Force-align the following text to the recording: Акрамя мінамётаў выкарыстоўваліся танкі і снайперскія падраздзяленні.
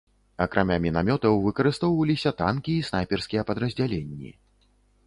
Акрамя 0.45 0.77
мінамётаў 0.85 1.37
выкарыстоўваліся 1.45 2.35
танкі 2.43 2.71
і 2.79 2.87
снайперскія 2.89 3.41
падраздзяленні. 3.53 4.39